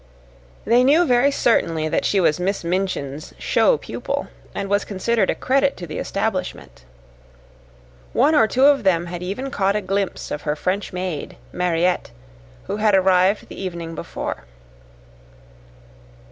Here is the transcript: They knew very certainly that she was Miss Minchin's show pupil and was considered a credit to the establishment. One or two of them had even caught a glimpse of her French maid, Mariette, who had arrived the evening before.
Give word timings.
They 0.65 0.83
knew 0.83 1.05
very 1.05 1.29
certainly 1.29 1.87
that 1.87 2.05
she 2.05 2.19
was 2.19 2.39
Miss 2.39 2.63
Minchin's 2.63 3.35
show 3.37 3.77
pupil 3.77 4.29
and 4.55 4.67
was 4.67 4.83
considered 4.83 5.29
a 5.29 5.35
credit 5.35 5.77
to 5.77 5.85
the 5.85 5.99
establishment. 5.99 6.85
One 8.11 8.33
or 8.33 8.47
two 8.47 8.65
of 8.65 8.83
them 8.83 9.05
had 9.05 9.21
even 9.21 9.51
caught 9.51 9.75
a 9.75 9.79
glimpse 9.81 10.31
of 10.31 10.41
her 10.41 10.55
French 10.55 10.91
maid, 10.91 11.37
Mariette, 11.53 12.09
who 12.63 12.77
had 12.77 12.95
arrived 12.95 13.47
the 13.47 13.61
evening 13.61 13.93
before. 13.93 14.45